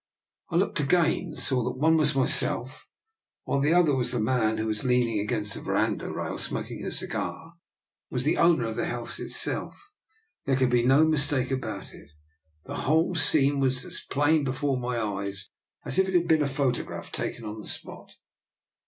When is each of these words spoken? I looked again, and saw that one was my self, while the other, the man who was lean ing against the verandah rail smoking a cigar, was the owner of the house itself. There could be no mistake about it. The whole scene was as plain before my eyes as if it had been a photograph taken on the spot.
I 0.49 0.55
looked 0.55 0.79
again, 0.79 1.25
and 1.25 1.37
saw 1.37 1.63
that 1.63 1.77
one 1.77 1.95
was 1.95 2.15
my 2.15 2.25
self, 2.25 2.87
while 3.43 3.59
the 3.59 3.75
other, 3.75 3.95
the 4.03 4.19
man 4.19 4.57
who 4.57 4.65
was 4.65 4.83
lean 4.83 5.07
ing 5.07 5.19
against 5.19 5.53
the 5.53 5.61
verandah 5.61 6.11
rail 6.11 6.39
smoking 6.39 6.83
a 6.83 6.89
cigar, 6.91 7.53
was 8.09 8.23
the 8.23 8.37
owner 8.39 8.65
of 8.65 8.75
the 8.75 8.87
house 8.87 9.19
itself. 9.19 9.91
There 10.47 10.55
could 10.55 10.71
be 10.71 10.83
no 10.83 11.05
mistake 11.05 11.51
about 11.51 11.93
it. 11.93 12.09
The 12.65 12.77
whole 12.87 13.13
scene 13.13 13.59
was 13.59 13.85
as 13.85 14.01
plain 14.09 14.43
before 14.43 14.79
my 14.79 14.99
eyes 14.99 15.51
as 15.85 15.99
if 15.99 16.07
it 16.09 16.15
had 16.15 16.27
been 16.27 16.41
a 16.41 16.47
photograph 16.49 17.11
taken 17.11 17.45
on 17.45 17.59
the 17.61 17.67
spot. 17.67 18.15